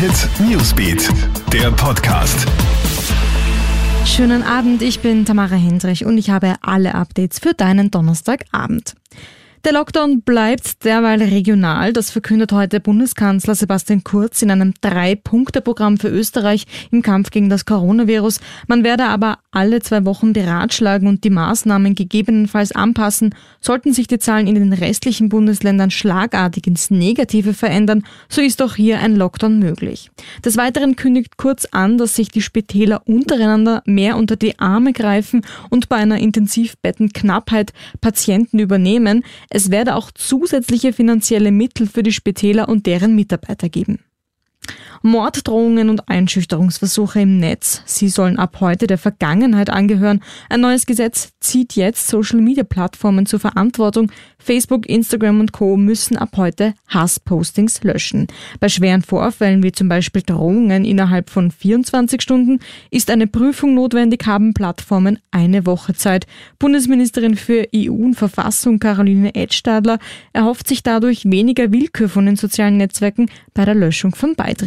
Hit 0.00 0.30
Newsbeat, 0.40 1.10
der 1.52 1.70
Podcast. 1.72 2.48
Schönen 4.06 4.42
Abend, 4.42 4.80
ich 4.80 5.00
bin 5.00 5.26
Tamara 5.26 5.56
Hendrich 5.56 6.06
und 6.06 6.16
ich 6.16 6.30
habe 6.30 6.54
alle 6.62 6.94
Updates 6.94 7.38
für 7.38 7.52
deinen 7.52 7.90
Donnerstagabend. 7.90 8.94
Der 9.62 9.74
Lockdown 9.74 10.22
bleibt 10.22 10.86
derweil 10.86 11.22
regional. 11.22 11.92
Das 11.92 12.10
verkündet 12.10 12.50
heute 12.50 12.80
Bundeskanzler 12.80 13.54
Sebastian 13.54 14.02
Kurz 14.04 14.40
in 14.40 14.50
einem 14.50 14.72
Drei-Punkte-Programm 14.80 15.98
für 15.98 16.08
Österreich 16.08 16.64
im 16.90 17.02
Kampf 17.02 17.30
gegen 17.30 17.50
das 17.50 17.66
Coronavirus. 17.66 18.40
Man 18.68 18.84
werde 18.84 19.04
aber 19.04 19.38
alle 19.50 19.80
zwei 19.80 20.06
Wochen 20.06 20.32
beratschlagen 20.32 21.06
und 21.06 21.24
die 21.24 21.30
Maßnahmen 21.30 21.94
gegebenenfalls 21.94 22.72
anpassen. 22.72 23.34
Sollten 23.60 23.92
sich 23.92 24.06
die 24.06 24.18
Zahlen 24.18 24.46
in 24.46 24.54
den 24.54 24.72
restlichen 24.72 25.28
Bundesländern 25.28 25.90
schlagartig 25.90 26.66
ins 26.66 26.90
Negative 26.90 27.52
verändern, 27.52 28.04
so 28.30 28.40
ist 28.40 28.62
auch 28.62 28.76
hier 28.76 29.00
ein 29.00 29.14
Lockdown 29.14 29.58
möglich. 29.58 30.10
Des 30.42 30.56
Weiteren 30.56 30.96
kündigt 30.96 31.36
Kurz 31.36 31.66
an, 31.70 31.98
dass 31.98 32.16
sich 32.16 32.30
die 32.30 32.40
Spitäler 32.40 33.02
untereinander 33.04 33.82
mehr 33.84 34.16
unter 34.16 34.36
die 34.36 34.58
Arme 34.58 34.94
greifen 34.94 35.42
und 35.68 35.90
bei 35.90 35.96
einer 35.96 36.18
Intensivbettenknappheit 36.18 37.74
Patienten 38.00 38.58
übernehmen. 38.58 39.22
Es 39.52 39.70
werde 39.70 39.96
auch 39.96 40.12
zusätzliche 40.12 40.92
finanzielle 40.92 41.50
Mittel 41.50 41.88
für 41.88 42.04
die 42.04 42.12
Spitäler 42.12 42.68
und 42.68 42.86
deren 42.86 43.16
Mitarbeiter 43.16 43.68
geben. 43.68 43.98
Morddrohungen 45.02 45.88
und 45.88 46.08
Einschüchterungsversuche 46.08 47.20
im 47.20 47.38
Netz. 47.38 47.82
Sie 47.86 48.08
sollen 48.08 48.38
ab 48.38 48.58
heute 48.60 48.86
der 48.86 48.98
Vergangenheit 48.98 49.70
angehören. 49.70 50.22
Ein 50.50 50.60
neues 50.60 50.84
Gesetz 50.84 51.32
zieht 51.40 51.74
jetzt 51.74 52.08
Social-Media-Plattformen 52.08 53.24
zur 53.24 53.40
Verantwortung. 53.40 54.12
Facebook, 54.38 54.86
Instagram 54.86 55.40
und 55.40 55.52
Co. 55.52 55.76
müssen 55.76 56.16
ab 56.16 56.30
heute 56.36 56.74
Hasspostings 56.88 57.82
löschen. 57.82 58.26
Bei 58.58 58.68
schweren 58.68 59.02
Vorfällen 59.02 59.62
wie 59.62 59.72
zum 59.72 59.88
Beispiel 59.88 60.22
Drohungen 60.22 60.84
innerhalb 60.84 61.30
von 61.30 61.50
24 61.50 62.20
Stunden 62.20 62.60
ist 62.90 63.10
eine 63.10 63.26
Prüfung 63.26 63.74
notwendig, 63.74 64.26
haben 64.26 64.54
Plattformen 64.54 65.18
eine 65.30 65.64
Woche 65.66 65.94
Zeit. 65.94 66.26
Bundesministerin 66.58 67.36
für 67.36 67.66
EU 67.74 67.92
und 67.92 68.14
Verfassung 68.14 68.78
Caroline 68.78 69.34
Edstadler 69.34 69.98
erhofft 70.32 70.68
sich 70.68 70.82
dadurch 70.82 71.24
weniger 71.24 71.72
Willkür 71.72 72.08
von 72.08 72.26
den 72.26 72.36
sozialen 72.36 72.76
Netzwerken 72.76 73.30
bei 73.54 73.64
der 73.64 73.74
Löschung 73.74 74.14
von 74.14 74.34
Beiträgen 74.34 74.59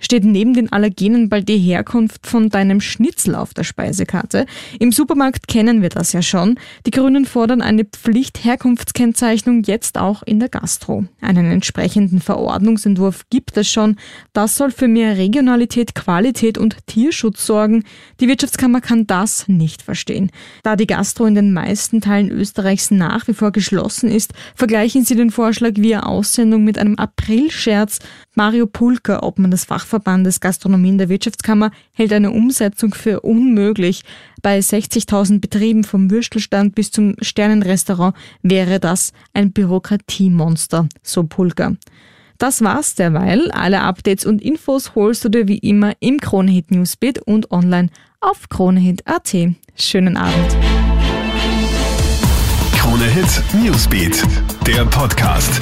steht 0.00 0.24
neben 0.24 0.54
den 0.54 0.72
Allergenen 0.72 1.28
bald 1.28 1.48
die 1.48 1.58
Herkunft 1.58 2.26
von 2.26 2.48
deinem 2.48 2.80
Schnitzel 2.80 3.34
auf 3.34 3.54
der 3.54 3.64
Speisekarte. 3.64 4.46
Im 4.78 4.92
Supermarkt 4.92 5.48
kennen 5.48 5.82
wir 5.82 5.88
das 5.88 6.12
ja 6.12 6.22
schon. 6.22 6.58
Die 6.86 6.90
Grünen 6.90 7.24
fordern 7.24 7.60
eine 7.60 7.84
Pflichtherkunftskennzeichnung 7.84 9.62
jetzt 9.64 9.98
auch 9.98 10.22
in 10.22 10.40
der 10.40 10.48
Gastro. 10.48 11.04
Einen 11.20 11.50
entsprechenden 11.50 12.20
Verordnungsentwurf 12.20 13.24
gibt 13.30 13.56
es 13.56 13.70
schon. 13.70 13.96
Das 14.32 14.56
soll 14.56 14.70
für 14.70 14.88
mehr 14.88 15.16
Regionalität, 15.16 15.94
Qualität 15.94 16.58
und 16.58 16.86
Tierschutz 16.86 17.44
sorgen. 17.44 17.84
Die 18.20 18.28
Wirtschaftskammer 18.28 18.80
kann 18.80 19.06
das 19.06 19.48
nicht 19.48 19.82
verstehen. 19.82 20.30
Da 20.62 20.76
die 20.76 20.86
Gastro 20.86 21.26
in 21.26 21.34
den 21.34 21.52
meisten 21.52 22.00
Teilen 22.00 22.30
Österreichs 22.30 22.90
nach 22.90 23.26
wie 23.28 23.34
vor 23.34 23.52
geschlossen 23.52 24.10
ist, 24.10 24.32
vergleichen 24.54 25.04
sie 25.04 25.16
den 25.16 25.30
Vorschlag 25.30 25.72
via 25.76 26.04
Aussendung 26.04 26.64
mit 26.64 26.78
einem 26.78 26.96
Aprilscherz. 26.96 27.98
Mario 28.38 28.68
Pulker, 28.68 29.24
ob 29.24 29.40
man 29.40 29.50
das 29.50 29.64
Fach 29.64 29.80
Fachverbandes 29.80 30.38
Gastronomie 30.38 30.90
in 30.90 30.98
der 30.98 31.08
Wirtschaftskammer 31.08 31.72
hält 31.90 32.12
eine 32.12 32.30
Umsetzung 32.30 32.94
für 32.94 33.22
unmöglich. 33.22 34.02
Bei 34.42 34.60
60.000 34.60 35.40
Betrieben 35.40 35.82
vom 35.82 36.08
Würstelstand 36.08 36.76
bis 36.76 36.92
zum 36.92 37.16
Sternenrestaurant 37.20 38.14
wäre 38.42 38.78
das 38.78 39.12
ein 39.34 39.50
Bürokratiemonster, 39.50 40.88
so 41.02 41.24
Pulker. 41.24 41.74
Das 42.38 42.62
war's 42.62 42.94
derweil. 42.94 43.50
Alle 43.50 43.80
Updates 43.80 44.24
und 44.24 44.40
Infos 44.40 44.94
holst 44.94 45.24
du 45.24 45.30
dir 45.30 45.48
wie 45.48 45.58
immer 45.58 45.94
im 45.98 46.20
Kronehit 46.20 46.70
Newsbeat 46.70 47.18
und 47.18 47.50
online 47.50 47.88
auf 48.20 48.48
kronehit.at. 48.48 49.36
Schönen 49.74 50.16
Abend. 50.16 50.56
Kronehit 52.76 53.42
Newsbeat, 53.64 54.22
der 54.64 54.84
Podcast. 54.84 55.60